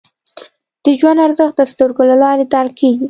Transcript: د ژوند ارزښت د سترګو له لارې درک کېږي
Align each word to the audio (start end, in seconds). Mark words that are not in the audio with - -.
د 0.83 0.85
ژوند 0.99 1.19
ارزښت 1.27 1.55
د 1.57 1.61
سترګو 1.71 2.01
له 2.11 2.15
لارې 2.23 2.45
درک 2.53 2.73
کېږي 2.79 2.99